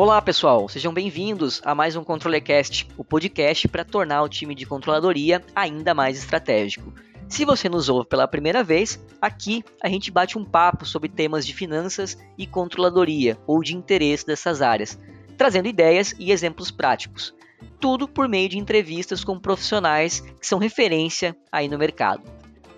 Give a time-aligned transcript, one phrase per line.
[0.00, 4.64] Olá, pessoal, sejam bem-vindos a mais um ControllerCast, o podcast para tornar o time de
[4.64, 6.94] controladoria ainda mais estratégico.
[7.28, 11.44] Se você nos ouve pela primeira vez, aqui a gente bate um papo sobre temas
[11.44, 14.96] de finanças e controladoria ou de interesse dessas áreas,
[15.36, 17.34] trazendo ideias e exemplos práticos.
[17.80, 22.22] Tudo por meio de entrevistas com profissionais que são referência aí no mercado.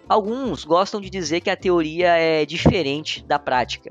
[0.09, 3.91] Alguns gostam de dizer que a teoria é diferente da prática.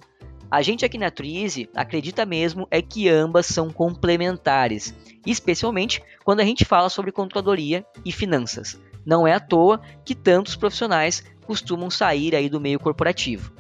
[0.51, 6.43] A gente aqui na Twizy acredita mesmo é que ambas são complementares, especialmente quando a
[6.43, 8.81] gente fala sobre controladoria e finanças.
[9.05, 13.53] Não é à toa que tantos profissionais costumam sair aí do meio corporativo.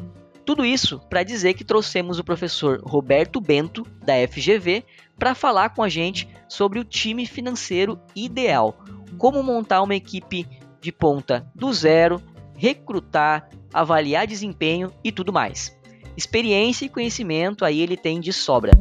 [0.43, 4.83] Tudo isso para dizer que trouxemos o professor Roberto Bento, da FGV,
[5.17, 8.75] para falar com a gente sobre o time financeiro ideal,
[9.19, 10.47] como montar uma equipe
[10.81, 12.19] de ponta do zero,
[12.55, 15.78] recrutar, avaliar desempenho e tudo mais.
[16.19, 18.73] Experiência e conhecimento aí ele tem de sobra.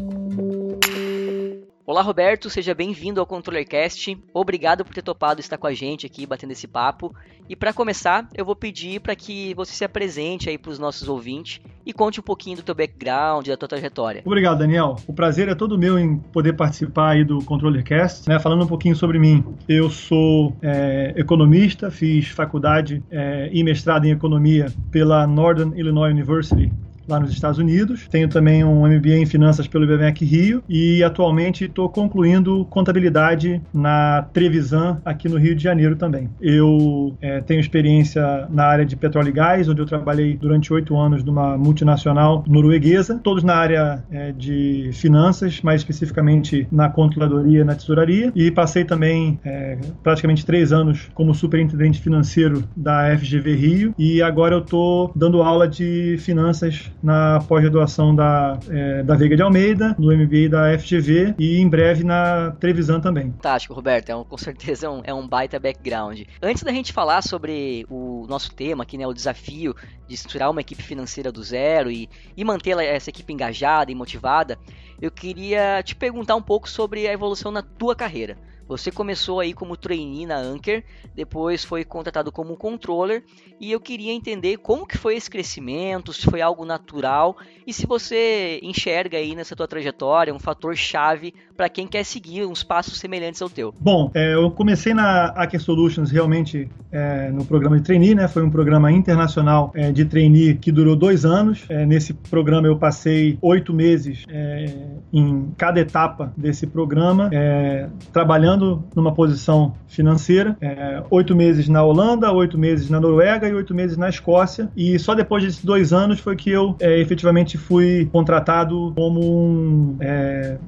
[1.87, 4.19] Olá, Roberto, seja bem-vindo ao ControllerCast.
[4.35, 7.15] Obrigado por ter topado estar com a gente aqui, batendo esse papo.
[7.49, 11.09] E para começar, eu vou pedir para que você se apresente aí para os nossos
[11.09, 14.23] ouvintes e conte um pouquinho do teu background, da tua trajetória.
[14.25, 14.97] Obrigado, Daniel.
[15.07, 18.41] O prazer é todo meu em poder participar aí do ControllerCast, né?
[18.41, 19.45] Falando um pouquinho sobre mim.
[19.69, 26.69] Eu sou é, economista, fiz faculdade é, e mestrado em economia pela Northern Illinois University
[27.09, 28.07] lá nos Estados Unidos.
[28.09, 34.27] Tenho também um MBA em finanças pelo IBMEC Rio e atualmente estou concluindo contabilidade na
[34.33, 36.29] Trevisan aqui no Rio de Janeiro também.
[36.41, 40.97] Eu é, tenho experiência na área de petróleo e gás, onde eu trabalhei durante oito
[40.97, 47.75] anos numa multinacional norueguesa, todos na área é, de finanças, mais especificamente na controladoria, na
[47.75, 54.23] tesouraria, e passei também é, praticamente três anos como superintendente financeiro da FGV Rio e
[54.23, 59.95] agora eu estou dando aula de finanças na pós-graduação da, é, da Veiga de Almeida,
[59.99, 63.31] no MBA da FGV e em breve na Trevisan também.
[63.33, 64.11] Fantástico, Roberto.
[64.11, 66.23] É um, com certeza é um, é um baita background.
[66.43, 69.75] Antes da gente falar sobre o nosso tema aqui, né, o desafio
[70.07, 74.59] de estruturar uma equipe financeira do zero e, e manter essa equipe engajada e motivada,
[75.01, 78.37] eu queria te perguntar um pouco sobre a evolução na tua carreira.
[78.69, 80.85] Você começou aí como trainee na Anker,
[81.15, 83.25] depois foi contratado como controller
[83.59, 87.37] e eu queria entender como que foi esse crescimento, se foi algo natural
[87.67, 92.45] e se você enxerga aí nessa tua trajetória um fator chave para quem quer seguir
[92.45, 93.75] uns passos semelhantes ao teu.
[93.81, 98.29] Bom, é, eu comecei na Aker Solutions realmente é, no programa de trainee, né?
[98.29, 101.65] Foi um programa internacional é, de trainee que durou dois anos.
[101.69, 104.75] É, nesse programa eu passei oito meses é,
[105.13, 112.33] em cada etapa desse programa, é, trabalhando numa posição financeira, é, oito meses na Holanda,
[112.33, 114.71] oito meses na Noruega e oito meses na Escócia.
[114.77, 119.99] E só depois desses dois anos foi que eu efetivamente fui contratado como um,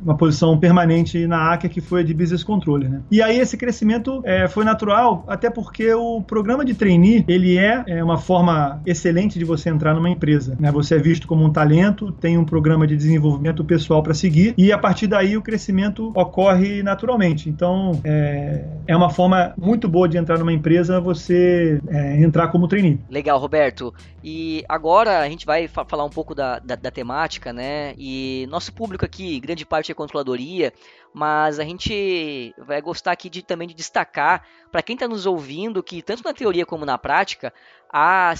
[0.02, 2.90] uma posição permanente na ACA, que foi a de Business Controller.
[2.90, 3.00] Né?
[3.10, 8.04] E aí esse crescimento foi natural, até porque o programa de trainee ele é, é,
[8.04, 10.56] uma forma excelente de você entrar numa empresa.
[10.60, 10.70] Né?
[10.72, 14.72] Você é visto como um talento, tem um programa de desenvolvimento pessoal para seguir e
[14.72, 17.48] a partir daí o crescimento ocorre naturalmente.
[17.48, 22.48] Então então, é, é uma forma muito boa de entrar numa empresa você é, entrar
[22.48, 22.98] como trainee.
[23.08, 23.94] Legal, Roberto.
[24.22, 27.94] E agora a gente vai fa falar um pouco da, da, da, temática, né?
[27.96, 30.72] E nosso público aqui, grande parte é controladoria,
[31.12, 35.82] mas a gente vai gostar aqui de, também de destacar para quem está nos ouvindo
[35.82, 37.52] que tanto na teoria como na prática
[37.92, 38.34] há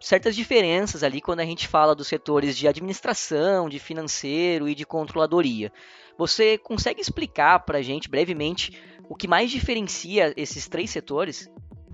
[0.00, 4.84] certas diferenças ali quando a gente fala dos setores de administração, de financeiro e de
[4.84, 5.72] controladoria.
[6.18, 8.78] Você consegue explicar para a gente brevemente
[9.08, 11.50] o que mais diferencia esses três setores?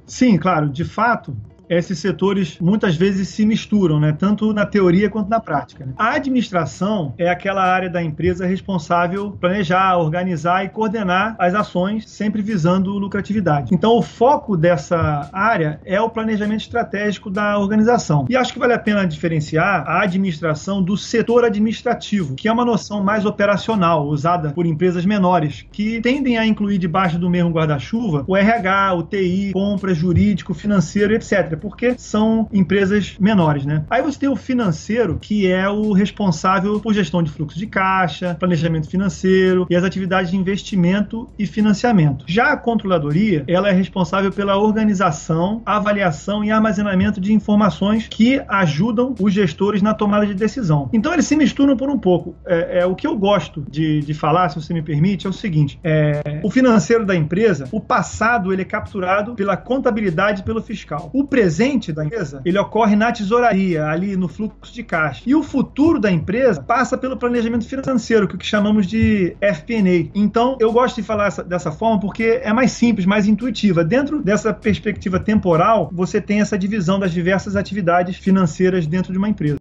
[0.06, 0.68] Sim, claro.
[0.68, 1.36] De fato,
[1.78, 4.14] esses setores muitas vezes se misturam, né?
[4.16, 5.86] tanto na teoria quanto na prática.
[5.86, 5.92] Né?
[5.96, 12.42] A administração é aquela área da empresa responsável planejar, organizar e coordenar as ações, sempre
[12.42, 13.74] visando lucratividade.
[13.74, 18.26] Então, o foco dessa área é o planejamento estratégico da organização.
[18.28, 22.64] E acho que vale a pena diferenciar a administração do setor administrativo, que é uma
[22.64, 28.24] noção mais operacional, usada por empresas menores, que tendem a incluir debaixo do mesmo guarda-chuva
[28.26, 33.84] o RH, o TI, compra, jurídico, financeiro, etc porque são empresas menores, né?
[33.88, 38.36] Aí você tem o financeiro, que é o responsável por gestão de fluxo de caixa,
[38.38, 42.24] planejamento financeiro e as atividades de investimento e financiamento.
[42.26, 49.14] Já a controladoria, ela é responsável pela organização, avaliação e armazenamento de informações que ajudam
[49.20, 50.90] os gestores na tomada de decisão.
[50.92, 52.34] Então eles se misturam por um pouco.
[52.44, 55.32] É, é o que eu gosto de, de falar, se você me permite, é o
[55.32, 60.60] seguinte: é, o financeiro da empresa, o passado ele é capturado pela contabilidade e pelo
[60.60, 61.10] fiscal.
[61.12, 65.22] O presente da empresa, ele ocorre na tesouraria, ali no fluxo de caixa.
[65.26, 69.36] E o futuro da empresa passa pelo planejamento financeiro, que, é o que chamamos de
[69.40, 70.10] FP&A.
[70.14, 73.82] Então, eu gosto de falar essa, dessa forma porque é mais simples, mais intuitiva.
[73.82, 79.28] Dentro dessa perspectiva temporal, você tem essa divisão das diversas atividades financeiras dentro de uma
[79.28, 79.58] empresa.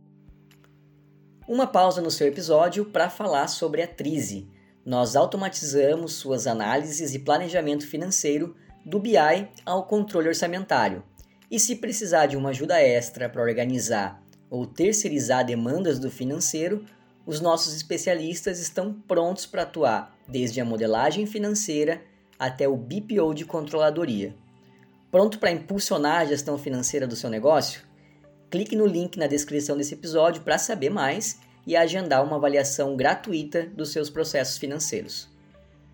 [1.47, 4.47] Uma pausa no seu episódio para falar sobre a Trize.
[4.85, 8.55] Nós automatizamos suas análises e planejamento financeiro
[8.85, 9.17] do BI
[9.65, 11.03] ao controle orçamentário.
[11.51, 16.85] E se precisar de uma ajuda extra para organizar ou terceirizar demandas do financeiro,
[17.25, 22.01] os nossos especialistas estão prontos para atuar desde a modelagem financeira
[22.39, 24.33] até o BPO de controladoria.
[25.11, 27.81] Pronto para impulsionar a gestão financeira do seu negócio?
[28.49, 31.37] Clique no link na descrição desse episódio para saber mais
[31.67, 35.30] e agendar uma avaliação gratuita dos seus processos financeiros.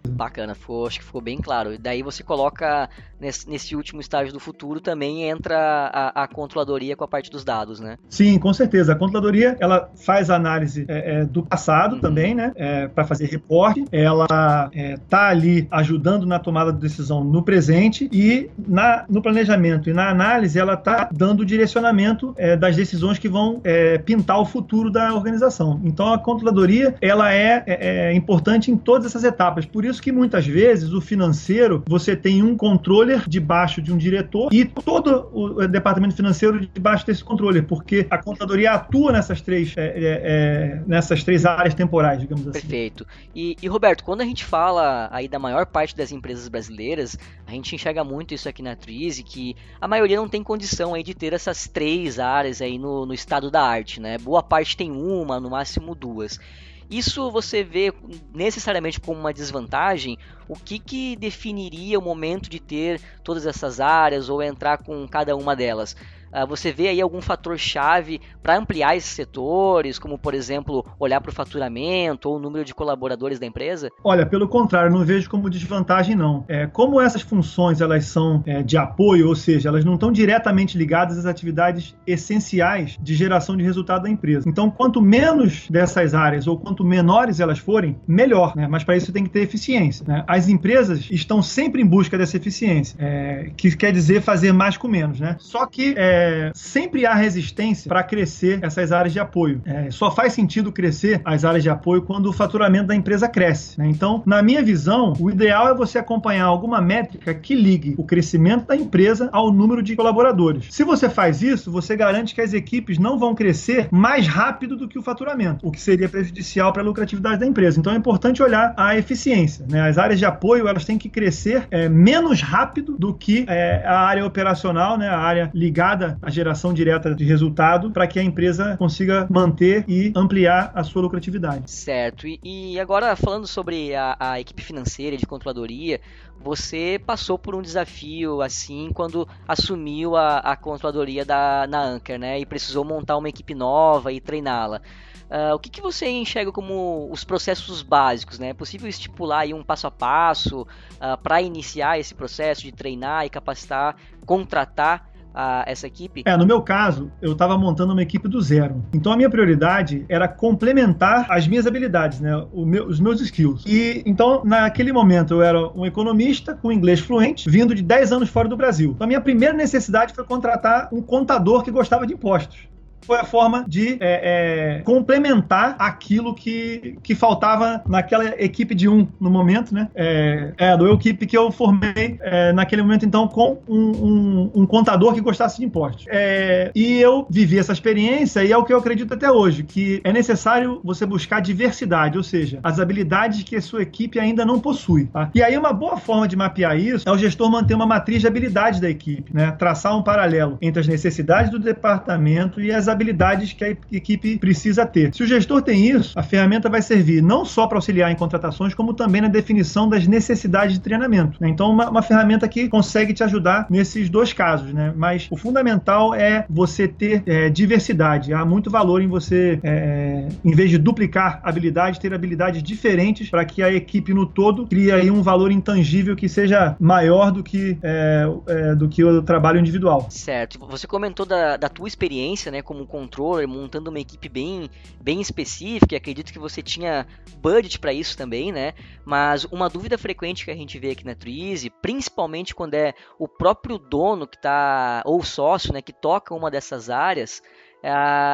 [0.08, 1.74] Bacana, ficou, acho que ficou bem claro.
[1.74, 2.90] E daí você coloca
[3.20, 5.58] nesse, nesse, último estágio do futuro também entra
[5.94, 7.98] a, a, controladoria com a parte dos dados, né?
[8.10, 8.94] Sim, com certeza.
[8.94, 12.02] A controladoria ela faz análise é, é, do passado uhum.
[12.02, 12.52] também, né?
[12.56, 13.86] É, para fazer reporte.
[13.92, 14.26] Ela
[14.74, 19.94] está é, ali ajudando na tomada de decisão no presente e na, no planejamento e
[19.94, 24.90] na análise ela está dando direcionamento é, das decisões que vão é, pintar o futuro
[24.90, 25.80] da organização.
[25.84, 29.66] Então a controladoria ela é importante em todas essas etapas.
[29.66, 34.54] Por isso que muitas vezes o financeiro você tem um controller debaixo de um diretor
[34.54, 39.86] e todo o departamento financeiro debaixo desse controller, porque a contadoria atua nessas três, é,
[39.86, 42.60] é, é, nessas três áreas temporais, digamos assim.
[42.60, 43.06] Perfeito.
[43.36, 47.51] E, e, Roberto, quando a gente fala aí da maior parte das empresas brasileiras, a
[47.51, 51.13] gente enxerga muito isso aqui na Trize, que a maioria não tem condição aí de
[51.13, 54.18] ter essas três áreas aí no, no estado da arte, né?
[54.18, 56.40] Boa parte tem uma, no máximo duas.
[56.89, 57.94] Isso você vê
[58.34, 60.18] necessariamente como uma desvantagem?
[60.48, 65.36] O que, que definiria o momento de ter todas essas áreas ou entrar com cada
[65.36, 65.95] uma delas?
[66.34, 71.22] Uh, você vê aí algum fator chave para ampliar esses setores, como por exemplo olhar
[71.22, 73.90] para o faturamento ou o número de colaboradores da empresa?
[74.04, 76.46] Olha, pelo contrário, não vejo como desvantagem não.
[76.48, 80.78] É, como essas funções elas são é, de apoio, ou seja, elas não estão diretamente
[80.78, 84.48] ligadas às atividades essenciais de geração de resultado da empresa.
[84.48, 88.56] Então, quanto menos dessas áreas ou quanto menores elas forem, melhor.
[88.56, 88.68] Né?
[88.68, 90.06] Mas para isso tem que ter eficiência.
[90.08, 90.24] Né?
[90.28, 94.88] As empresas estão sempre em busca dessa eficiência, é, que quer dizer fazer mais com
[94.88, 95.20] menos.
[95.20, 95.36] Né?
[95.40, 99.62] Só que é, sempre há resistência para crescer essas áreas de apoio.
[99.66, 103.78] É, só faz sentido crescer as áreas de apoio quando o faturamento da empresa cresce.
[103.78, 103.88] Né?
[103.88, 108.68] Então, na minha visão, o ideal é você acompanhar alguma métrica que ligue o crescimento
[108.68, 110.66] da empresa ao número de colaboradores.
[110.70, 114.88] Se você faz isso, você garante que as equipes não vão crescer mais rápido do
[114.88, 117.80] que o faturamento, o que seria prejudicial para a lucratividade da empresa.
[117.80, 119.66] Então, é importante olhar a eficiência.
[119.70, 119.82] Né?
[119.82, 124.00] As áreas de apoio elas têm que crescer é, menos rápido do que é, a
[124.00, 125.08] área operacional, né?
[125.08, 130.13] a área ligada a geração direta de resultado para que a empresa consiga manter e
[130.15, 131.69] ampliar a sua lucratividade.
[131.69, 132.27] Certo.
[132.27, 136.00] E, e agora falando sobre a, a equipe financeira de controladoria,
[136.39, 142.39] você passou por um desafio assim quando assumiu a, a controladoria da, na Anker, né?
[142.39, 144.81] E precisou montar uma equipe nova e treiná-la.
[145.30, 148.39] Uh, o que, que, você enxerga como os processos básicos?
[148.39, 148.50] Né?
[148.50, 153.25] É possível estipular aí um passo a passo uh, para iniciar esse processo de treinar
[153.25, 156.24] e capacitar, contratar a, essa equipe?
[156.25, 158.84] É, no meu caso, eu estava montando uma equipe do zero.
[158.92, 162.31] Então a minha prioridade era complementar as minhas habilidades, né?
[162.54, 163.64] Meu, os meus skills.
[163.68, 168.30] E então, naquele momento, eu era um economista com inglês fluente, vindo de 10 anos
[168.30, 168.94] fora do Brasil.
[168.95, 172.68] Então a minha primeira necessidade foi contratar um contador que gostava de impostos
[173.01, 179.07] foi a forma de é, é, complementar aquilo que, que faltava naquela equipe de um
[179.19, 179.87] no momento, né?
[179.95, 184.66] É, é do equipe que eu formei é, naquele momento, então, com um, um, um,
[184.66, 186.06] contador que gostasse de impostos.
[186.09, 190.01] É, e eu vivi essa experiência e é o que eu acredito até hoje, que
[190.04, 194.59] é necessário você buscar diversidade, ou seja, as habilidades que a sua equipe ainda não
[194.59, 195.06] possui.
[195.06, 195.30] Tá?
[195.33, 198.27] E aí uma boa forma de mapear isso é o gestor manter uma matriz de
[198.27, 199.51] habilidades da equipe, né?
[199.51, 204.86] Traçar um paralelo entre as necessidades do departamento e as habilidades que a equipe precisa
[204.86, 205.14] ter.
[205.14, 208.74] Se o gestor tem isso, a ferramenta vai servir não só para auxiliar em contratações,
[208.74, 211.38] como também na definição das necessidades de treinamento.
[211.42, 211.50] Né?
[211.50, 214.94] Então, uma, uma, ferramenta que consegue te ajudar nesses dois casos, né?
[214.96, 218.34] Mas o fundamental é você ter é, diversidade.
[218.34, 223.44] Há muito valor em você, é, em vez de duplicar habilidades, ter habilidades diferentes para
[223.46, 227.78] que a equipe no todo crie aí um valor intangível que seja maior do que,
[227.82, 230.08] é, é do que o trabalho individual.
[230.10, 230.60] Certo.
[230.70, 234.69] Você comentou da, da tua experiência, né, como como controller, montando uma equipe bem,
[235.02, 237.07] bem específica, e acredito que você tinha
[237.38, 238.74] budget para isso também, né?
[239.06, 243.28] Mas uma dúvida frequente que a gente vê aqui na Treezy, principalmente quando é o
[243.28, 247.42] próprio dono que tá, ou sócio, né, que toca uma dessas áreas,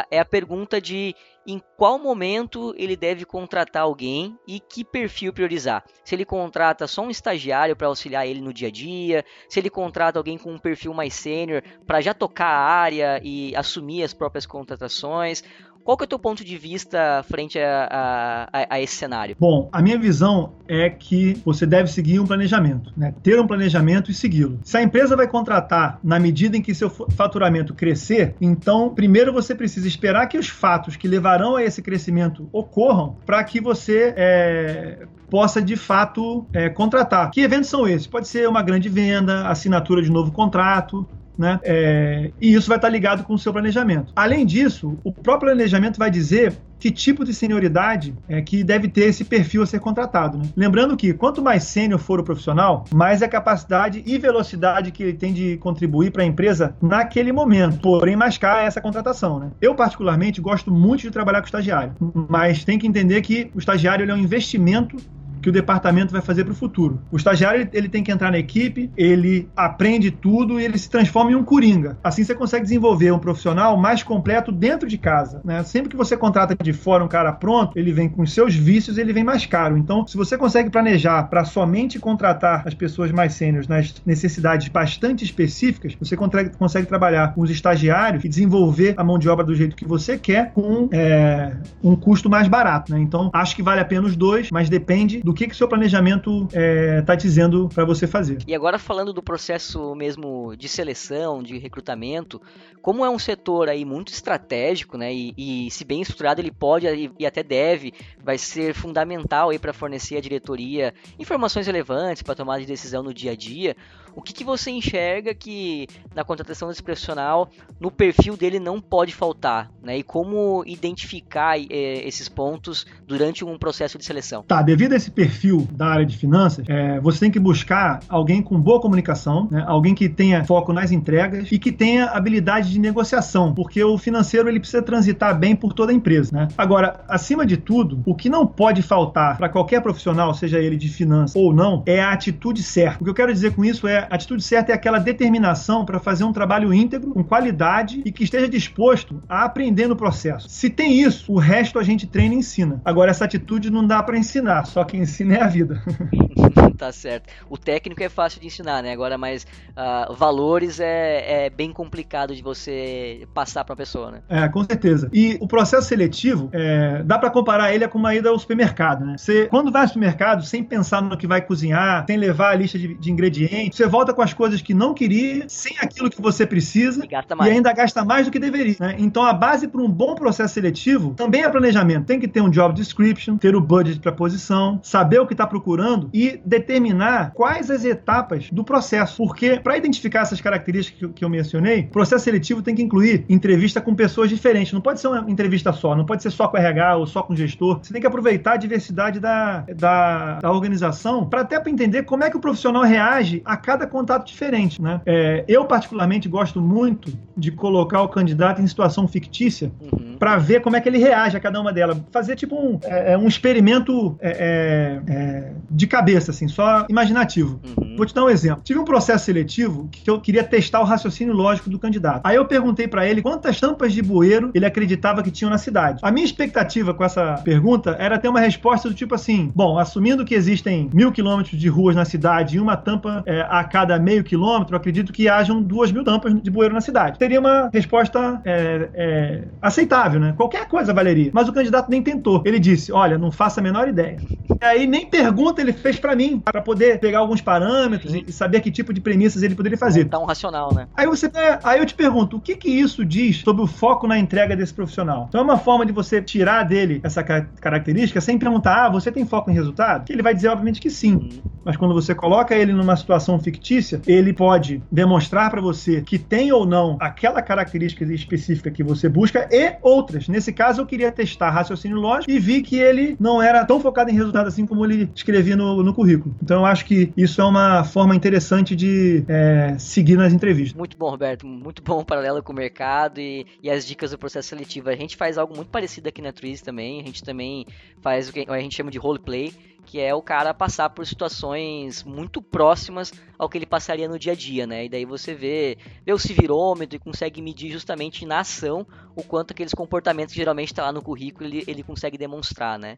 [0.10, 5.84] é a pergunta de em qual momento ele deve contratar alguém e que perfil priorizar.
[6.04, 9.70] Se ele contrata só um estagiário para auxiliar ele no dia a dia, se ele
[9.70, 14.14] contrata alguém com um perfil mais sênior para já tocar a área e assumir as
[14.14, 15.44] próprias contratações,
[15.84, 19.36] qual que é o teu ponto de vista frente a, a, a, esse cenário?
[19.40, 23.13] Bom, a minha visão é que você deve seguir um planejamento, né?
[23.22, 24.60] ter um planejamento e segui-lo.
[24.63, 29.54] Se a empresa vai contratar na medida em que seu faturamento crescer, então primeiro você
[29.54, 35.06] precisa esperar que os fatos que levarão a esse crescimento ocorram para que você é,
[35.30, 37.32] possa de fato é, contratar.
[37.32, 38.08] Que eventos são esses?
[38.08, 41.60] Pode ser uma grande venda, assinatura de novo contrato, né?
[41.63, 44.12] É, e isso vai estar ligado com o seu planejamento.
[44.16, 49.06] Além disso, o próprio planejamento vai dizer que tipo de senioridade é que deve ter
[49.06, 50.38] esse perfil a ser contratado.
[50.38, 50.44] Né?
[50.54, 55.02] Lembrando que quanto mais sênior for o profissional, mais é a capacidade e velocidade que
[55.02, 57.80] ele tem de contribuir para a empresa naquele momento.
[57.80, 59.40] Porém, mais cara é essa contratação.
[59.40, 59.52] Né?
[59.62, 61.94] Eu, particularmente, gosto muito de trabalhar com estagiário,
[62.30, 64.98] mas tem que entender que o estagiário é um investimento
[65.44, 67.02] que o departamento vai fazer para o futuro.
[67.12, 71.32] O estagiário ele tem que entrar na equipe, ele aprende tudo e ele se transforma
[71.32, 71.98] em um coringa.
[72.02, 75.42] Assim você consegue desenvolver um profissional mais completo dentro de casa.
[75.44, 75.62] Né?
[75.64, 79.12] Sempre que você contrata de fora um cara pronto, ele vem com seus vícios, ele
[79.12, 79.78] vem mais caro.
[79.78, 85.26] Então, se você consegue planejar para somente contratar as pessoas mais sêniores nas necessidades bastante
[85.26, 89.54] específicas, você consegue, consegue trabalhar com os estagiários e desenvolver a mão de obra do
[89.54, 92.94] jeito que você quer com é, um custo mais barato.
[92.94, 93.02] Né?
[93.02, 95.68] Então, acho que vale a pena os dois, mas depende do do que que seu
[95.68, 98.38] planejamento está é, tá dizendo para você fazer.
[98.48, 102.40] E agora falando do processo mesmo de seleção, de recrutamento,
[102.82, 106.88] como é um setor aí muito estratégico, né, e, e se bem estruturado ele pode
[106.88, 112.36] e, e até deve, vai ser fundamental aí para fornecer à diretoria informações relevantes para
[112.36, 113.75] tomar de decisão no dia a dia.
[114.15, 119.13] O que, que você enxerga que na contratação desse profissional, no perfil dele não pode
[119.13, 119.98] faltar, né?
[119.98, 124.43] E como identificar é, esses pontos durante um processo de seleção?
[124.43, 128.41] Tá, devido a esse perfil da área de finanças, é, você tem que buscar alguém
[128.41, 129.63] com boa comunicação, né?
[129.67, 134.48] alguém que tenha foco nas entregas e que tenha habilidade de negociação, porque o financeiro
[134.48, 136.48] ele precisa transitar bem por toda a empresa, né?
[136.58, 140.89] Agora, acima de tudo, o que não pode faltar para qualquer profissional, seja ele de
[140.89, 143.01] finanças ou não, é a atitude certa.
[143.01, 146.00] O que eu quero dizer com isso é a atitude certa é aquela determinação para
[146.00, 150.50] fazer um trabalho íntegro, com qualidade e que esteja disposto a aprender no processo.
[150.50, 152.82] Se tem isso, o resto a gente treina e ensina.
[152.86, 155.82] Agora, essa atitude não dá para ensinar, só quem ensina é a vida.
[156.78, 157.30] tá certo.
[157.50, 158.92] O técnico é fácil de ensinar, né?
[158.92, 164.22] Agora, mas uh, valores é, é, bem complicado de você passar para a pessoa, né?
[164.30, 165.10] É, com certeza.
[165.14, 169.16] E o processo seletivo, é, dá para comparar ele com uma ida ao supermercado, né?
[169.18, 172.78] Você, quando vai ao supermercado, sem pensar no que vai cozinhar, sem levar a lista
[172.78, 176.48] de, de ingredientes, você volta com as coisas que não queria, sem aquilo que você
[176.48, 178.76] precisa, e, e ainda gasta mais do que deveria.
[178.80, 178.96] Né?
[178.98, 182.06] Então, a base para um bom processo seletivo também é planejamento.
[182.06, 185.46] Tem que ter um job description, ter o budget para posição, saber o que está
[185.46, 189.18] procurando e determinar quais as etapas do processo.
[189.18, 193.26] Porque, para identificar essas características que, que eu mencionei, o processo seletivo tem que incluir
[193.30, 194.74] entrevista com pessoas diferentes.
[194.74, 197.36] Não pode ser uma entrevista só, não pode ser só com RH ou só com
[197.36, 197.80] gestor.
[197.84, 202.24] Você tem que aproveitar a diversidade da, da, da organização para até para entender como
[202.24, 204.82] é que o profissional reage a cada contato diferente.
[204.82, 205.02] Né?
[205.06, 210.16] É, eu, particularmente, gosto muito de colocar o candidato em situação fictícia uhum.
[210.18, 211.98] para ver como é que ele reage a cada uma delas.
[212.12, 217.60] Fazer tipo um, é, é um experimento é, é, é de cabeça, assim, só imaginativo.
[217.78, 217.96] Uhum.
[217.96, 218.62] Vou te dar um exemplo.
[218.63, 222.22] Tive um processo seletivo que eu queria testar o raciocínio lógico do candidato.
[222.24, 226.00] Aí eu perguntei para ele quantas tampas de bueiro ele acreditava que tinham na cidade.
[226.02, 230.25] A minha expectativa com essa pergunta era ter uma resposta do tipo assim: bom, assumindo
[230.25, 234.24] que existem mil quilômetros de ruas na cidade e uma tampa é, a cada meio
[234.24, 237.18] quilômetro, acredito que hajam duas mil tampas de bueiro na cidade.
[237.18, 240.36] Teria uma resposta é, é, aceitável, né?
[240.38, 241.32] Qualquer coisa valeria.
[241.34, 242.44] Mas o candidato nem tentou.
[242.46, 244.18] Ele disse: olha, não faço a menor ideia.
[244.62, 248.62] E aí nem pergunta ele fez para mim, para poder pegar alguns parâmetros e saber
[248.62, 250.08] que tipo de premissas ele poderia fazer.
[250.13, 250.88] Um racional, né?
[250.96, 254.06] Aí você, é, aí eu te pergunto, o que que isso diz sobre o foco
[254.06, 255.25] na entrega desse profissional?
[255.30, 259.25] Então é uma forma de você tirar dele essa característica sem perguntar, ah, você tem
[259.25, 260.06] foco em resultado?
[260.06, 261.15] Que ele vai dizer obviamente que sim.
[261.15, 261.42] Uhum.
[261.65, 263.62] Mas quando você coloca ele numa situação fictícia,
[264.05, 269.48] ele pode demonstrar para você que tem ou não aquela característica específica que você busca
[269.51, 270.27] e outras.
[270.27, 274.10] Nesse caso, eu queria testar raciocínio lógico e vi que ele não era tão focado
[274.10, 276.36] em resultado assim como ele escrevia no, no currículo.
[276.41, 280.77] Então eu acho que isso é uma forma interessante de é, seguir nas entrevistas.
[280.77, 281.46] Muito bom, Roberto.
[281.46, 284.89] Muito bom o paralelo com o mercado e, e, as dicas do processo seletivo.
[284.89, 287.01] A gente faz algo muito parecido aqui na Twiz também.
[287.01, 287.65] A gente também
[288.01, 289.53] faz o que a gente chama de roleplay
[289.86, 294.34] que é o cara passar por situações muito próximas ao que ele passaria no dia
[294.34, 294.86] a dia, né?
[294.86, 298.86] E daí você vê, vê o civirômetro e consegue medir justamente na ação
[299.16, 302.98] o quanto aqueles comportamentos que geralmente está lá no currículo ele, ele consegue demonstrar, né?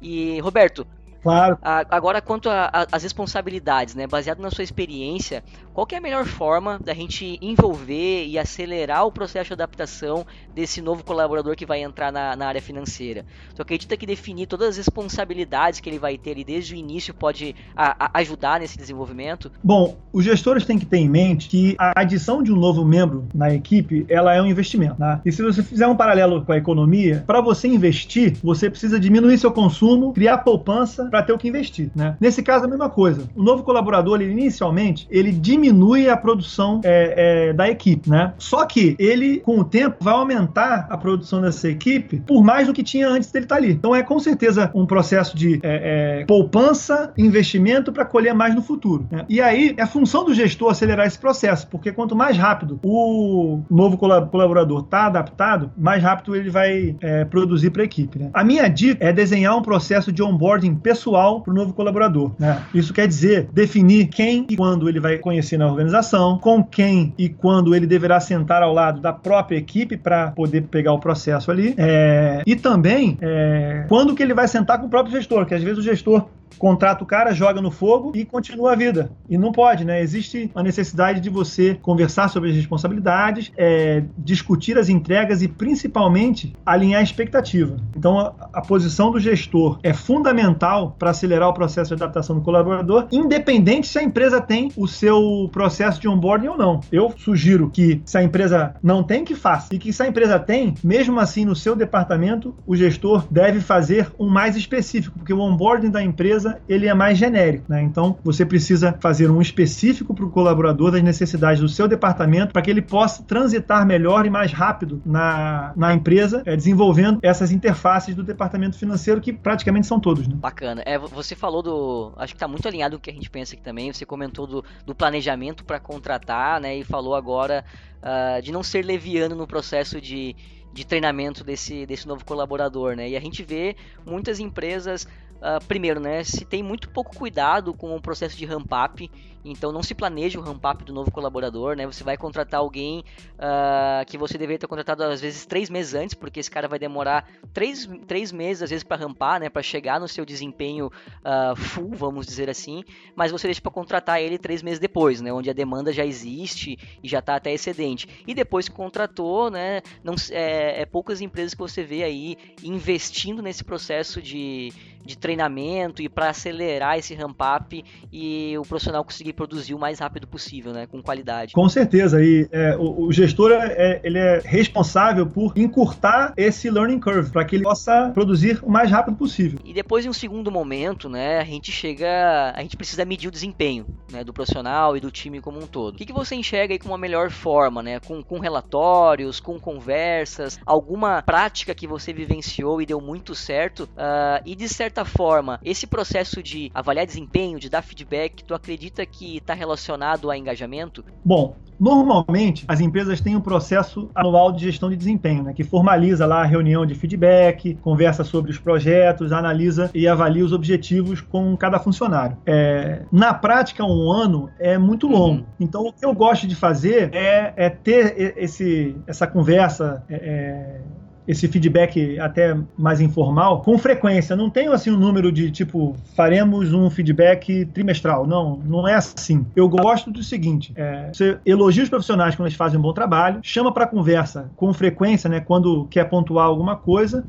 [0.00, 0.86] E, Roberto,
[1.26, 1.58] Claro.
[1.90, 4.06] Agora, quanto às responsabilidades, né?
[4.06, 5.42] Baseado na sua experiência,
[5.74, 10.80] qual é a melhor forma da gente envolver e acelerar o processo de adaptação desse
[10.80, 13.26] novo colaborador que vai entrar na, na área financeira?
[13.52, 17.12] Você acredita que definir todas as responsabilidades que ele vai ter ali desde o início
[17.12, 19.50] pode a, a ajudar nesse desenvolvimento?
[19.64, 23.26] Bom, os gestores têm que ter em mente que a adição de um novo membro
[23.34, 24.94] na equipe, ela é um investimento.
[25.00, 25.20] Né?
[25.24, 29.36] E se você fizer um paralelo com a economia, para você investir, você precisa diminuir
[29.38, 32.14] seu consumo, criar poupança para ter o que investir, né?
[32.20, 33.26] Nesse caso, a mesma coisa.
[33.34, 38.34] O novo colaborador, ele, inicialmente, ele diminui a produção é, é, da equipe, né?
[38.36, 42.74] Só que ele, com o tempo, vai aumentar a produção dessa equipe por mais do
[42.74, 43.72] que tinha antes dele estar tá ali.
[43.72, 48.60] Então, é com certeza um processo de é, é poupança, investimento para colher mais no
[48.60, 49.06] futuro.
[49.10, 49.24] Né?
[49.26, 53.96] E aí, é função do gestor acelerar esse processo, porque quanto mais rápido o novo
[53.96, 58.18] colaborador está adaptado, mais rápido ele vai é, produzir para a equipe.
[58.18, 58.30] Né?
[58.34, 62.32] A minha dica é desenhar um processo de onboarding pessoal pessoal para o novo colaborador.
[62.38, 62.60] Né?
[62.74, 67.28] Isso quer dizer definir quem e quando ele vai conhecer na organização, com quem e
[67.28, 71.74] quando ele deverá sentar ao lado da própria equipe para poder pegar o processo ali.
[71.78, 75.62] É, e também é, quando que ele vai sentar com o próprio gestor, que às
[75.62, 76.26] vezes o gestor
[76.58, 79.10] contrata o cara, joga no fogo e continua a vida.
[79.28, 80.00] E não pode, né?
[80.00, 86.54] Existe a necessidade de você conversar sobre as responsabilidades, é, discutir as entregas e principalmente
[86.64, 87.76] alinhar a expectativa.
[87.96, 92.42] Então a, a posição do gestor é fundamental para acelerar o processo de adaptação do
[92.42, 96.80] colaborador, independente se a empresa tem o seu processo de onboarding ou não.
[96.90, 99.74] Eu sugiro que se a empresa não tem, que faça.
[99.74, 104.10] E que se a empresa tem, mesmo assim no seu departamento, o gestor deve fazer
[104.18, 107.82] um mais específico, porque o onboarding da empresa ele é mais genérico, né?
[107.82, 112.62] Então você precisa fazer um específico para o colaborador das necessidades do seu departamento para
[112.62, 118.14] que ele possa transitar melhor e mais rápido na, na empresa, é, desenvolvendo essas interfaces
[118.14, 120.26] do departamento financeiro que praticamente são todos.
[120.26, 120.34] Né?
[120.36, 120.75] Bacana.
[120.84, 123.54] É, você falou do, acho que está muito alinhado com o que a gente pensa
[123.54, 123.92] aqui também.
[123.92, 126.76] Você comentou do, do planejamento para contratar, né?
[126.76, 127.64] E falou agora
[128.02, 130.36] uh, de não ser leviano no processo de
[130.76, 133.08] de treinamento desse, desse novo colaborador, né?
[133.08, 137.94] E a gente vê muitas empresas Uh, primeiro, né, se tem muito pouco cuidado com
[137.94, 139.10] o processo de ramp up,
[139.50, 141.86] então não se planeja o ramp up do novo colaborador, né?
[141.86, 146.14] Você vai contratar alguém uh, que você deveria ter contratado às vezes três meses antes,
[146.14, 149.48] porque esse cara vai demorar três, três meses às vezes para rampar, né?
[149.48, 152.82] Para chegar no seu desempenho uh, full, vamos dizer assim,
[153.14, 155.32] mas você deixa para contratar ele três meses depois, né?
[155.32, 158.24] Onde a demanda já existe e já está até excedente.
[158.26, 159.82] E depois que contratou, né?
[160.02, 164.72] Não, é, é poucas empresas que você vê aí investindo nesse processo de
[165.06, 169.98] de treinamento e para acelerar esse ramp up e o profissional conseguir produzir o mais
[169.98, 171.52] rápido possível, né, com qualidade.
[171.52, 176.68] Com certeza, e é, o, o, gestor é, é, ele é responsável por encurtar esse
[176.70, 179.58] learning curve para que ele possa produzir o mais rápido possível.
[179.64, 183.30] E depois em um segundo momento, né, a gente chega, a gente precisa medir o
[183.30, 185.94] desempenho, né, do profissional e do time como um todo.
[185.94, 189.58] O que, que você enxerga aí como uma melhor forma, né, com, com relatórios, com
[189.58, 195.04] conversas, alguma prática que você vivenciou e deu muito certo uh, e de certa certa
[195.04, 200.38] forma, esse processo de avaliar desempenho, de dar feedback, tu acredita que está relacionado a
[200.38, 201.04] engajamento?
[201.24, 206.24] Bom, Normalmente, as empresas têm um processo anual de gestão de desempenho, né, que formaliza
[206.24, 211.54] lá a reunião de feedback, conversa sobre os projetos, analisa e avalia os objetivos com
[211.54, 212.38] cada funcionário.
[212.46, 215.40] É, na prática, um ano é muito longo.
[215.40, 215.46] Uhum.
[215.60, 220.02] Então, o que eu gosto de fazer é, é ter esse, essa conversa.
[220.08, 220.80] É, é
[221.26, 224.36] esse feedback até mais informal com frequência.
[224.36, 228.26] Não tenho assim um número de tipo, faremos um feedback trimestral.
[228.26, 229.46] Não, não é assim.
[229.54, 233.40] Eu gosto do seguinte: é, você elogia os profissionais quando eles fazem um bom trabalho,
[233.42, 237.24] chama para conversa com frequência, né, quando quer pontuar alguma coisa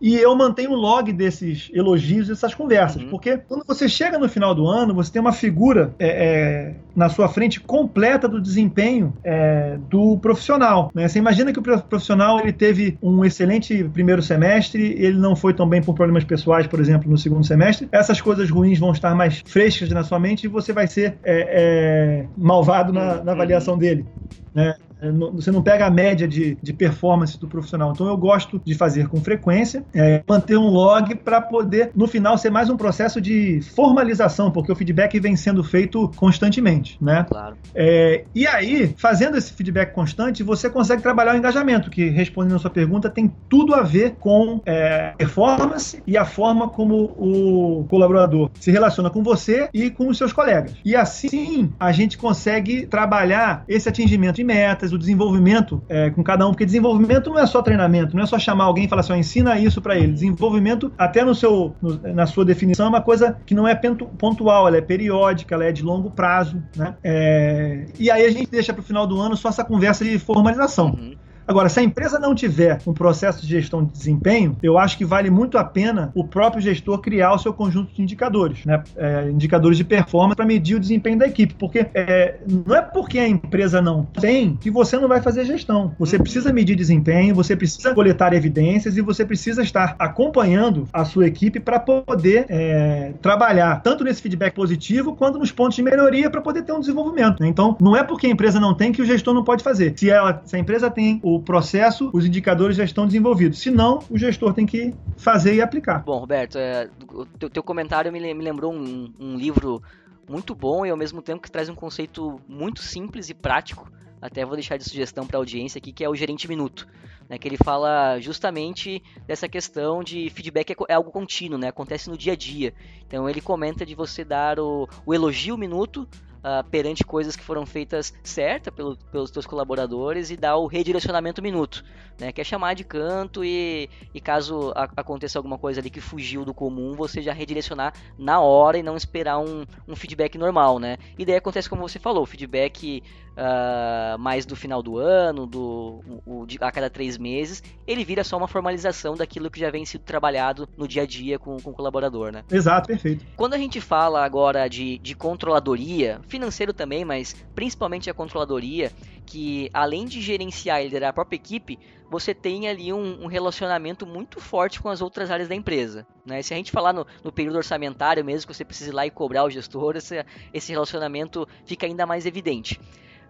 [0.00, 3.02] e eu mantenho o log desses elogios, dessas conversas.
[3.02, 3.10] Uhum.
[3.10, 7.08] Porque quando você chega no final do ano, você tem uma figura é, é, na
[7.08, 10.90] sua frente completa do desempenho é, do profissional.
[10.94, 11.06] Né?
[11.06, 15.68] Você imagina que o profissional ele teve um excelente primeiro semestre, ele não foi tão
[15.68, 17.88] bem por problemas pessoais, por exemplo, no segundo semestre.
[17.92, 22.24] Essas coisas ruins vão estar mais frescas na sua mente e você vai ser é,
[22.24, 24.06] é, malvado na, na avaliação dele.
[24.54, 24.74] Né?
[25.00, 27.92] É, você não pega a média de, de performance do profissional.
[27.92, 32.36] Então eu gosto de fazer com frequência, é, manter um log para poder, no final,
[32.38, 37.26] ser mais um processo de formalização, porque o feedback vem sendo feito constantemente, né?
[37.28, 37.56] Claro.
[37.74, 42.58] É, e aí, fazendo esse feedback constante, você consegue trabalhar o engajamento, que respondendo a
[42.58, 48.50] sua pergunta, tem tudo a ver com é, performance e a forma como o colaborador
[48.58, 50.74] se relaciona com você e com os seus colegas.
[50.84, 56.46] E assim a gente consegue trabalhar esse atingimento de metas, o desenvolvimento é, com cada
[56.46, 59.14] um, porque desenvolvimento não é só treinamento, não é só chamar alguém e falar assim,
[59.14, 60.12] ensina isso para ele.
[60.12, 64.68] Desenvolvimento, até no seu, no, na sua definição, é uma coisa que não é pontual,
[64.68, 66.94] ela é periódica, ela é de longo prazo, né?
[67.02, 70.18] É, e aí a gente deixa para o final do ano só essa conversa de
[70.18, 70.90] formalização.
[70.90, 71.14] Uhum.
[71.50, 75.04] Agora, se a empresa não tiver um processo de gestão de desempenho, eu acho que
[75.04, 78.80] vale muito a pena o próprio gestor criar o seu conjunto de indicadores, né?
[78.96, 83.18] É, indicadores de performance para medir o desempenho da equipe, porque é, não é porque
[83.18, 85.92] a empresa não tem que você não vai fazer gestão.
[85.98, 86.22] Você uhum.
[86.22, 91.58] precisa medir desempenho, você precisa coletar evidências e você precisa estar acompanhando a sua equipe
[91.58, 96.62] para poder é, trabalhar tanto nesse feedback positivo quanto nos pontos de melhoria para poder
[96.62, 97.42] ter um desenvolvimento.
[97.42, 97.48] Né?
[97.48, 99.94] Então, não é porque a empresa não tem que o gestor não pode fazer.
[99.96, 103.58] Se, ela, se a empresa tem o processo, os indicadores já estão desenvolvidos.
[103.58, 106.02] Se não, o gestor tem que fazer e aplicar.
[106.04, 109.82] Bom, Roberto, é, o teu, teu, comentário me, me lembrou um, um livro
[110.28, 113.90] muito bom e ao mesmo tempo que traz um conceito muito simples e prático.
[114.22, 116.86] Até vou deixar de sugestão para a audiência aqui, que é o gerente minuto,
[117.28, 122.10] né, que ele fala justamente dessa questão de feedback é, é, algo contínuo, né, acontece
[122.10, 122.74] no dia a dia.
[123.06, 126.06] Então ele comenta de você dar o, o elogio minuto
[126.40, 131.42] uh, perante coisas que foram feitas certa pelo, pelos teus colaboradores e dar o redirecionamento
[131.42, 131.84] minuto,
[132.18, 132.32] né?
[132.32, 136.44] Que é chamar de canto e, e caso a, aconteça alguma coisa ali que fugiu
[136.44, 140.96] do comum, você já redirecionar na hora e não esperar um, um feedback normal, né?
[141.18, 143.02] E daí acontece como você falou, feedback
[143.36, 148.36] uh, mais do final do ano, do, o, a cada três meses, ele vira só
[148.36, 151.74] uma formalização daquilo que já vem sido trabalhado no dia a dia com, com o
[151.74, 152.44] colaborador, né?
[152.50, 153.24] Exato, perfeito.
[153.36, 158.92] Quando a gente fala agora de, de controladoria, financeiro também, mas principalmente a controladoria,
[159.26, 161.78] que além de gerenciar e liderar a própria equipe,
[162.10, 166.04] você tem ali um, um, relacionamento muito forte com as outras áreas da empresa.
[166.26, 166.42] Né?
[166.42, 169.10] Se a gente falar no, no, período orçamentário mesmo, que você precisa ir lá e
[169.10, 172.80] cobrar o gestor, esse, esse relacionamento fica ainda mais evidente.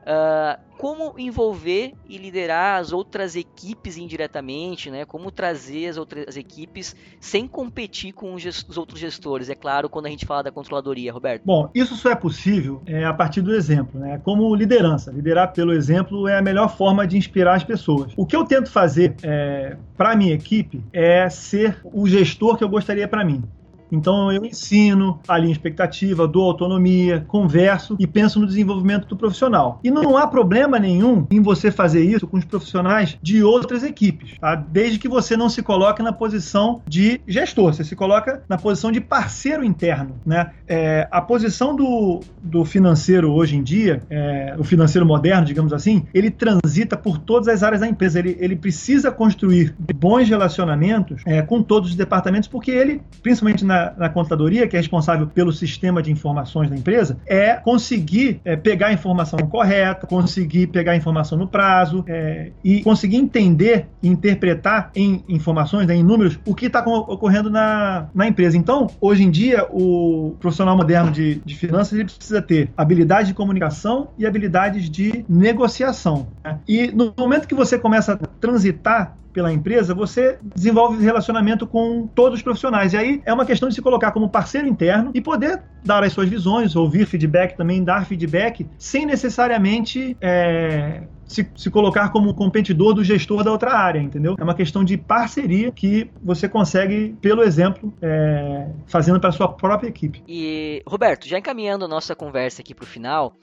[0.01, 5.05] Uh, como envolver e liderar as outras equipes indiretamente, né?
[5.05, 10.09] Como trazer as outras equipes sem competir com os, outros gestores, é claro, quando a
[10.09, 11.43] gente fala da controladoria, Roberto.
[11.45, 14.19] Bom, isso só é possível é, a partir do exemplo, né?
[14.25, 15.13] Como liderança.
[15.13, 18.15] Liderar pelo exemplo é a melhor forma de inspirar as pessoas.
[18.17, 22.69] O que eu tento fazer é, para minha equipe é ser o gestor que eu
[22.71, 23.45] gostaria para mim.
[23.91, 29.81] Então eu ensino, alinho expectativa, dou autonomia, converso e penso no desenvolvimento do profissional.
[29.83, 34.39] E não há problema nenhum em você fazer isso com os profissionais de outras equipes,
[34.39, 34.55] tá?
[34.55, 38.93] desde que você não se coloque na posição de gestor, você se coloca na posição
[38.93, 40.17] de parceiro interno.
[40.25, 40.51] Né?
[40.67, 46.07] É, a posição do, do financeiro hoje em dia, é, o financeiro moderno, digamos assim,
[46.13, 48.19] ele transita por todas as áreas da empresa.
[48.19, 53.80] Ele, ele precisa construir bons relacionamentos é, com todos os departamentos, porque ele, principalmente na
[53.97, 58.89] na, contadoria, que é responsável pelo sistema de informações da empresa, é conseguir é, pegar
[58.89, 64.91] a informação correta, conseguir pegar a informação no prazo é, e conseguir entender e interpretar
[64.95, 68.57] em informações, né, em números, o que está ocorrendo na, na empresa.
[68.57, 73.35] Então, hoje em dia, o profissional moderno de, de finanças ele precisa ter habilidade de
[73.35, 76.29] comunicação e habilidades de negociação.
[76.45, 76.59] Né?
[76.69, 82.39] E no momento que você começa a transitar pela empresa, você desenvolve relacionamento com todos
[82.39, 82.93] os profissionais.
[82.93, 86.13] E aí é uma questão de se colocar como parceiro interno e poder dar as
[86.13, 92.93] suas visões, ouvir feedback também, dar feedback, sem necessariamente é, se, se, colocar como competidor
[92.93, 94.35] do gestor da outra área, entendeu?
[94.39, 99.89] É uma questão de parceria que você consegue, pelo exemplo, é, fazendo para sua própria
[99.89, 100.23] equipe.
[100.27, 103.35] E, Roberto, já encaminhando a nossa conversa aqui para o final,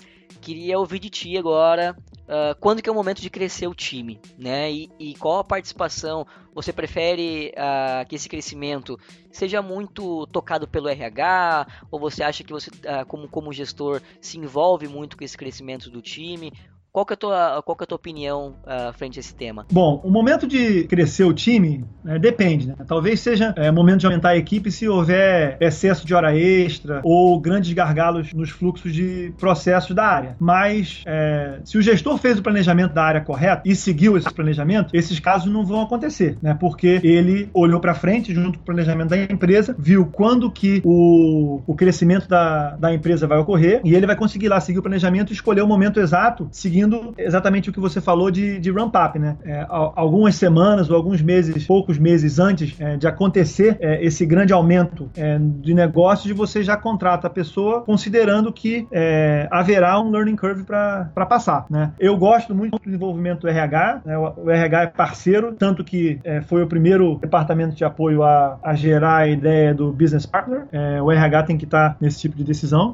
[0.41, 1.95] queria ouvir de ti agora
[2.27, 4.71] uh, quando que é o momento de crescer o time, né?
[4.71, 8.99] E, e qual a participação você prefere uh, que esse crescimento
[9.31, 14.37] seja muito tocado pelo RH ou você acha que você, uh, como, como gestor, se
[14.37, 16.51] envolve muito com esse crescimento do time?
[16.97, 19.35] Qual que é a tua, qual que é a tua opinião uh, frente a esse
[19.35, 19.67] tema?
[19.71, 22.75] Bom, o momento de crescer o time né, depende, né?
[22.87, 27.39] Talvez seja é, momento de aumentar a equipe se houver excesso de hora extra ou
[27.39, 30.35] grandes gargalos nos fluxos de processos da área.
[30.39, 34.89] Mas é, se o gestor fez o planejamento da área correto e seguiu esse planejamento,
[34.91, 36.57] esses casos não vão acontecer, né?
[36.59, 41.61] Porque ele olhou para frente junto com o planejamento da empresa, viu quando que o,
[41.67, 45.31] o crescimento da, da empresa vai ocorrer e ele vai conseguir lá seguir o planejamento
[45.31, 46.86] e escolher o momento exato seguindo
[47.17, 49.37] exatamente o que você falou de, de ramp-up, né?
[49.43, 54.53] É, algumas semanas ou alguns meses, poucos meses antes é, de acontecer é, esse grande
[54.53, 60.35] aumento é, de negócios, você já contrata a pessoa considerando que é, haverá um learning
[60.35, 61.91] curve para passar, né?
[61.99, 64.17] Eu gosto muito do desenvolvimento do RH, né?
[64.17, 68.57] o, o, RH é parceiro, tanto que é, foi o primeiro departamento de apoio a,
[68.61, 70.67] a gerar a ideia do business partner.
[71.03, 72.93] o RH tem que estar nesse tipo de decisão,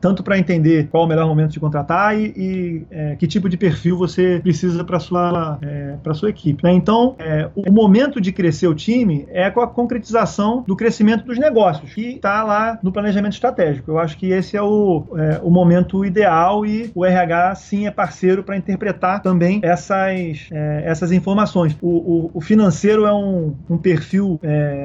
[0.00, 3.56] tanto para entender qual o melhor momento de contratar e, e é, que tipo de
[3.56, 6.62] perfil você precisa para sua é, para sua equipe.
[6.64, 6.72] Né?
[6.72, 11.38] Então, é, o momento de crescer o time é com a concretização do crescimento dos
[11.38, 13.90] negócios, que está lá no planejamento estratégico.
[13.90, 17.90] Eu acho que esse é o, é, o momento ideal e o RH sim é
[17.90, 21.76] parceiro para interpretar também essas, é, essas informações.
[21.80, 24.40] O, o, o, financeiro é um, um perfil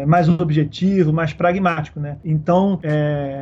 [0.08, 2.18] mais objetivo, mais pragmático, né?
[2.24, 2.80] Então,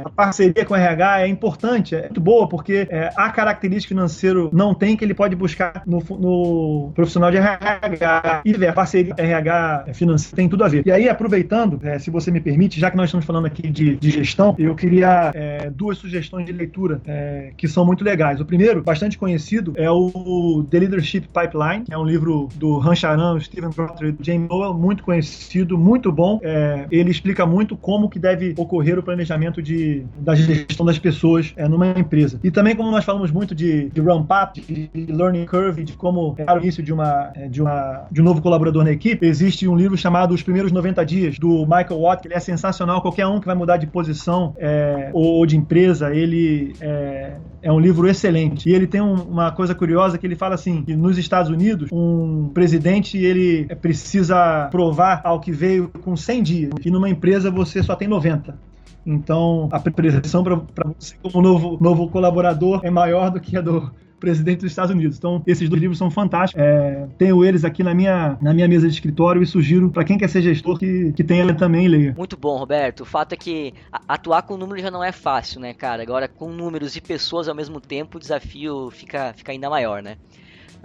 [0.03, 4.73] a parceria com o RH é importante, é muito boa porque há característica financeiro não
[4.73, 10.35] tem que ele pode buscar no, no profissional de RH e ver parceria RH financeira
[10.35, 10.83] tem tudo a ver.
[10.85, 13.95] E aí, aproveitando, é, se você me permite, já que nós estamos falando aqui de,
[13.95, 18.39] de gestão, eu queria é, duas sugestões de leitura é, que são muito legais.
[18.39, 22.95] O primeiro, bastante conhecido, é o The Leadership Pipeline, que é um livro do Han
[22.95, 26.39] Charan, Stephen Crowther e James Noel, muito conhecido, muito bom.
[26.41, 31.53] É, ele explica muito como que deve ocorrer o planejamento de, da gestão das pessoas
[31.55, 32.39] é, numa empresa.
[32.43, 34.01] E também, como nós falamos muito de, de
[34.53, 38.23] de learning curve, de como é o início de, uma, é, de, uma, de um
[38.23, 42.21] novo colaborador na equipe, existe um livro chamado Os Primeiros 90 Dias, do Michael Watt,
[42.21, 43.01] que ele é sensacional.
[43.01, 47.79] Qualquer um que vai mudar de posição é, ou, de empresa, ele é, é, um
[47.79, 48.69] livro excelente.
[48.69, 51.89] E ele tem um, uma coisa curiosa que ele fala assim, que nos Estados Unidos,
[51.91, 57.81] um presidente, ele precisa provar ao que veio com 100 dias, e numa empresa você
[57.83, 58.55] só tem 90.
[59.07, 60.55] Então, a pressão para
[60.99, 65.17] você como novo, novo colaborador é maior do que a do presidente dos Estados Unidos.
[65.17, 66.61] Então, esses dois livros são fantásticos.
[66.61, 70.17] É, tenho eles aqui na minha, na minha mesa de escritório e sugiro para quem
[70.17, 72.13] quer ser gestor que, que tenha também e leia.
[72.17, 73.01] Muito bom, Roberto.
[73.01, 73.73] O fato é que
[74.07, 76.01] atuar com números já não é fácil, né, cara?
[76.01, 80.17] Agora, com números e pessoas ao mesmo tempo, o desafio fica, fica ainda maior, né?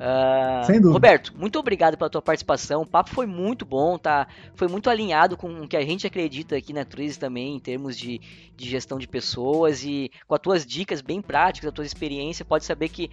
[0.02, 0.94] Uh, Sem dúvida.
[0.94, 2.82] Roberto, muito obrigado pela tua participação.
[2.82, 4.26] O papo foi muito bom, tá?
[4.56, 7.96] Foi muito alinhado com o que a gente acredita aqui na Tris também, em termos
[7.96, 8.20] de,
[8.56, 12.64] de gestão de pessoas e com as tuas dicas bem práticas, a tua experiência, pode
[12.64, 13.10] saber que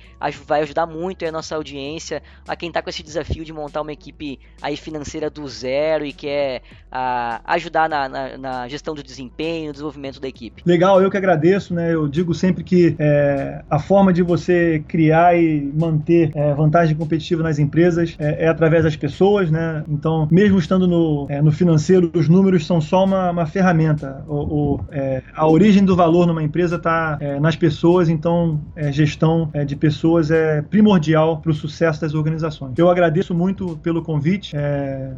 [0.47, 3.93] vai ajudar muito a nossa audiência, a quem tá com esse desafio de montar uma
[3.93, 9.67] equipe aí financeira do zero e quer uh, ajudar na, na, na, gestão do desempenho,
[9.67, 10.63] no desenvolvimento da equipe.
[10.65, 11.93] Legal, eu que agradeço, né?
[11.93, 17.43] Eu digo sempre que é, a forma de você criar e manter é, vantagem competitiva
[17.43, 19.83] nas empresas é, é, através das pessoas, né?
[19.87, 24.23] Então, mesmo estando no, é, no financeiro, os números são só uma, uma ferramenta.
[24.27, 28.91] O, o é, a origem do valor numa empresa está é, nas pessoas, então é,
[28.91, 32.73] gestão de pessoas é primordial para o sucesso das organizações.
[32.77, 34.55] Eu agradeço muito pelo convite,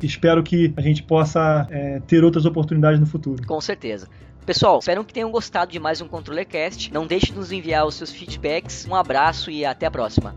[0.02, 1.68] espero que a gente possa
[2.08, 3.46] ter outras oportunidades no futuro.
[3.46, 4.08] Com certeza.
[4.46, 6.92] Pessoal, espero que tenham gostado de mais um ControleCast.
[6.92, 8.88] Não deixe de nos enviar os seus feedbacks.
[8.88, 10.36] Um abraço e até a próxima.